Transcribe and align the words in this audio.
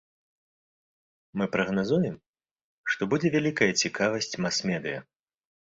Мы 1.41 1.45
прагназуем, 1.55 2.17
што 2.95 3.01
будзе 3.13 3.27
вялікая 3.39 3.71
цікавасць 3.87 4.37
мас-медыя. 4.47 4.99